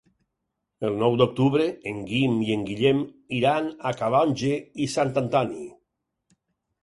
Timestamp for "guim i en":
2.11-2.63